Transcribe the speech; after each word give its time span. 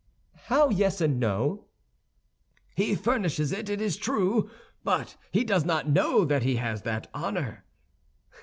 "How 0.45 0.69
yes 0.71 0.99
and 0.99 1.19
no?" 1.19 1.65
"He 2.75 2.95
furnishes 2.95 3.51
it, 3.51 3.69
it 3.69 3.79
is 3.79 3.97
true, 3.97 4.49
but 4.83 5.15
he 5.31 5.43
does 5.43 5.63
not 5.63 5.87
know 5.89 6.25
that 6.25 6.41
he 6.41 6.55
has 6.55 6.81
that 6.81 7.05
honor." 7.13 7.65